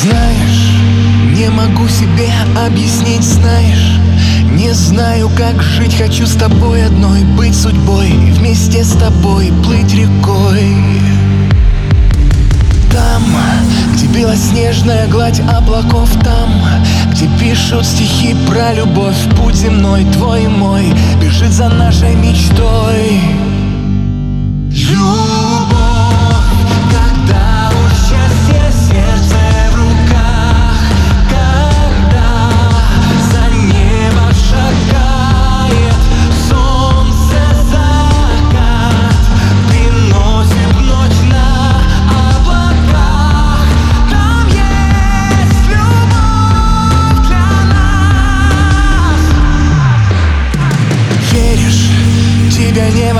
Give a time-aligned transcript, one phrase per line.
[0.00, 0.74] Знаешь,
[1.36, 2.30] не могу себе
[2.66, 3.98] объяснить, знаешь.
[4.52, 10.76] Не знаю, как жить, хочу с тобой одной Быть судьбой, вместе с тобой плыть рекой.
[12.92, 13.24] Там,
[13.92, 16.50] где белоснежная гладь облаков Там,
[17.18, 19.16] где пишут стихи про любовь.
[19.36, 20.84] Путь земной, твой и мой,
[21.20, 23.20] бежит за нашей мечтой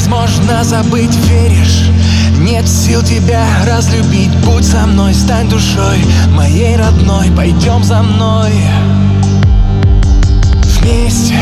[0.00, 1.90] невозможно забыть, веришь?
[2.38, 4.34] Нет сил тебя разлюбить.
[4.44, 5.98] Будь со мной, стань душой
[6.30, 7.30] моей родной.
[7.36, 8.52] Пойдем за мной.
[10.80, 11.36] Вместе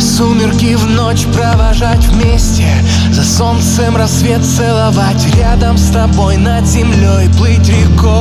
[0.00, 2.66] Сумерки в ночь провожать вместе.
[3.12, 5.24] За солнцем рассвет целовать.
[5.36, 8.19] Рядом с тобой над землей плыть рекой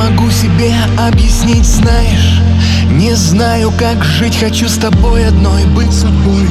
[0.00, 2.40] могу себе объяснить, знаешь
[2.90, 6.46] Не знаю, как жить, хочу с тобой одной быть судьбой.